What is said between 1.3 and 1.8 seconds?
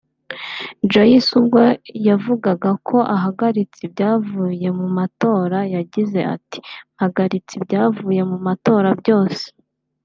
ubwo